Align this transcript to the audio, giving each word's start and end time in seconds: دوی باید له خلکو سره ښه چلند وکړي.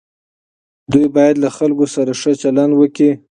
دوی 0.91 1.07
باید 1.15 1.35
له 1.43 1.49
خلکو 1.57 1.85
سره 1.95 2.11
ښه 2.19 2.31
چلند 2.41 2.73
وکړي. 2.75 3.11